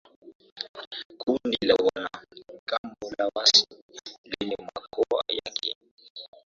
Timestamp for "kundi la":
1.21-1.75